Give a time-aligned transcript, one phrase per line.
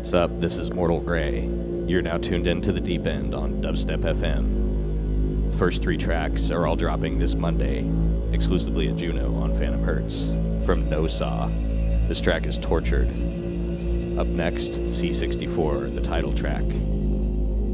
[0.00, 0.40] What's up?
[0.40, 1.42] This is Mortal Grey.
[1.86, 5.52] You're now tuned in to the deep end on Dubstep FM.
[5.52, 7.84] First three tracks are all dropping this Monday,
[8.34, 10.24] exclusively at Juno on Phantom Hertz.
[10.64, 11.48] From No Saw,
[12.08, 13.08] this track is Tortured.
[14.18, 16.64] Up next, C64, the title track,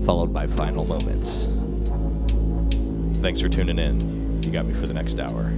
[0.05, 1.47] followed by Final Moments.
[3.21, 4.43] Thanks for tuning in.
[4.43, 5.53] You got me for the next hour.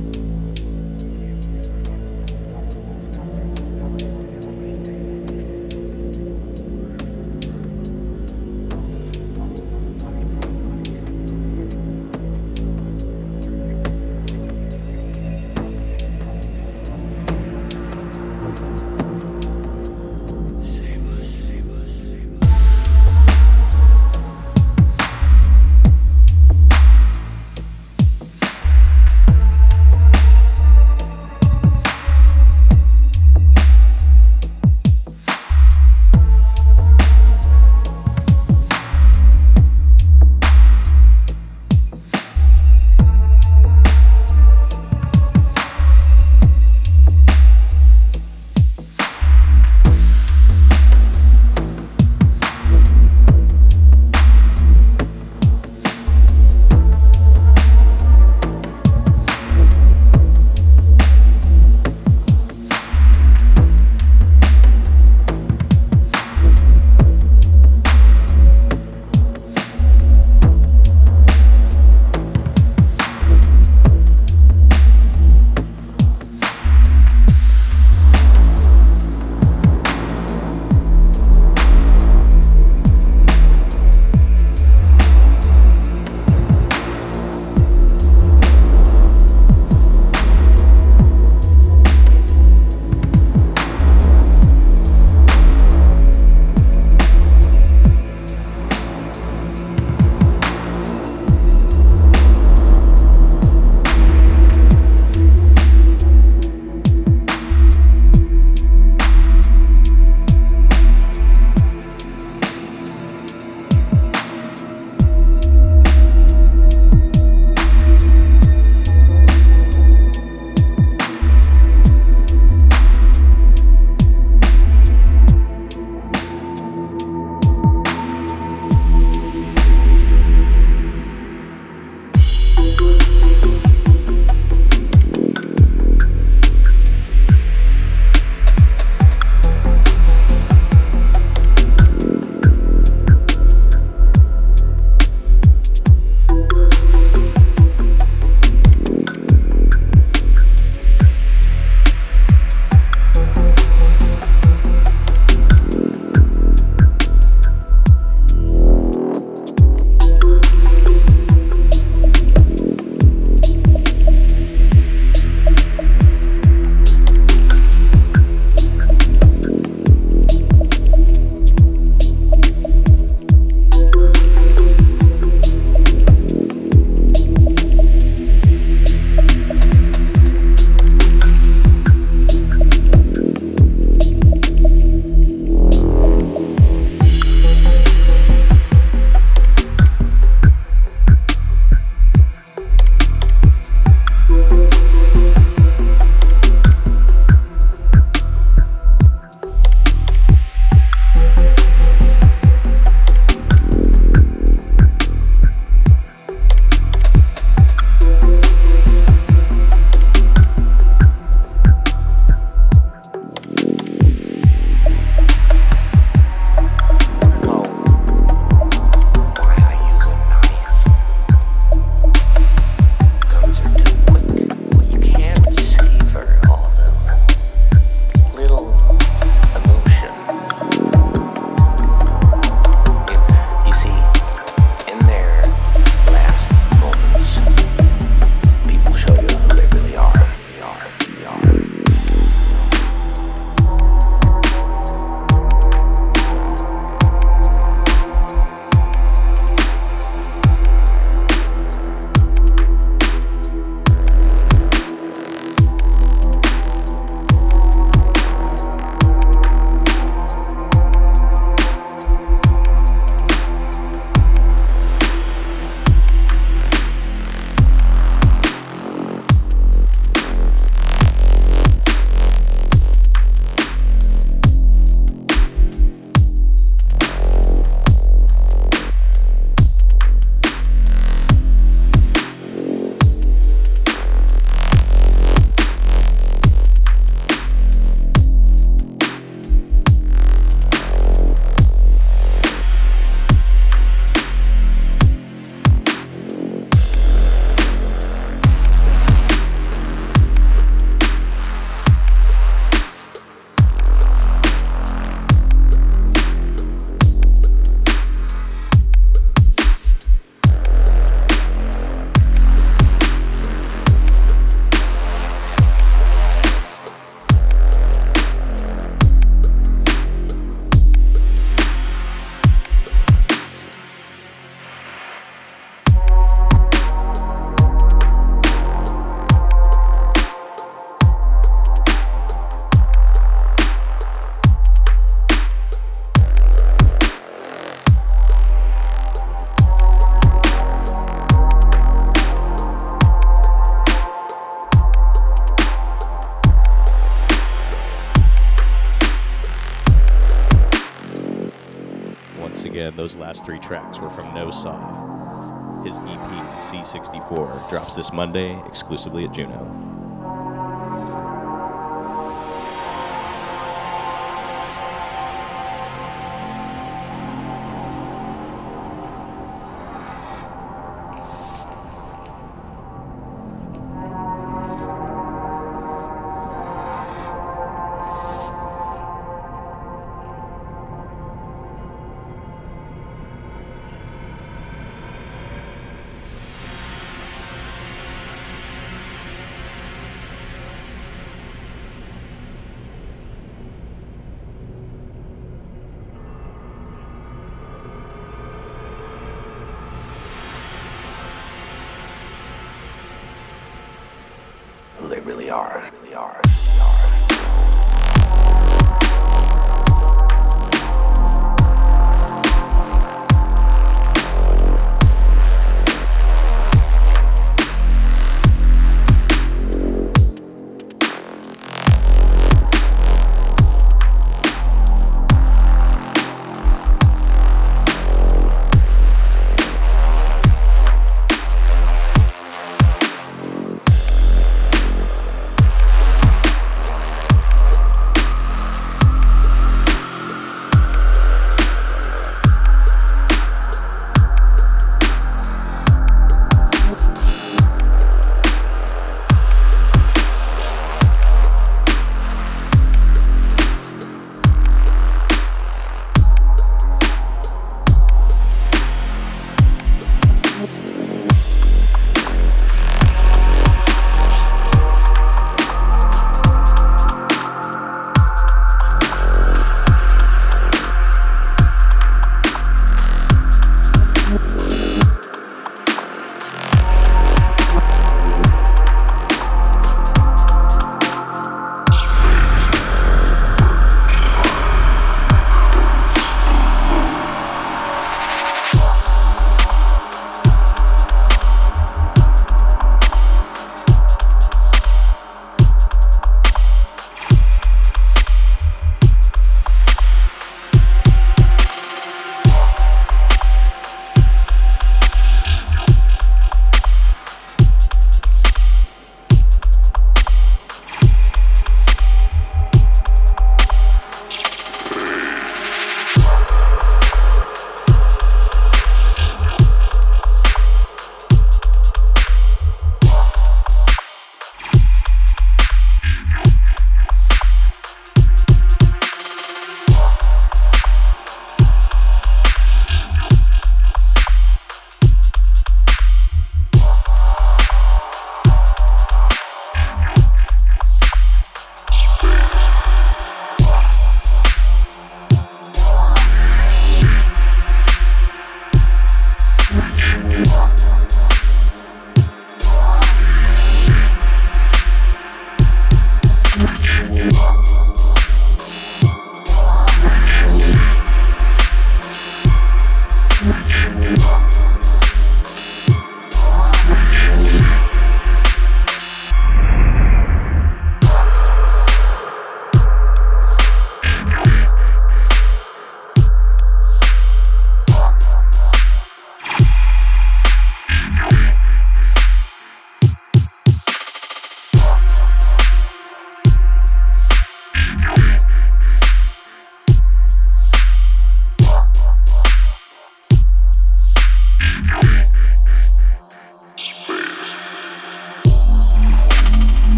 [352.99, 355.85] Those last three tracks were from No Saw.
[355.85, 359.88] His EP, C64, drops this Monday exclusively at Juno.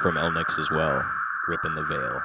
[0.00, 1.04] From Elnix as well,
[1.46, 2.22] ripping the veil.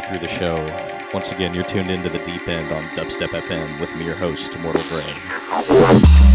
[0.00, 1.10] Halfway through the show.
[1.12, 4.58] Once again, you're tuned into the deep end on Dubstep FM with me, your host,
[4.58, 6.29] Mortal Grey.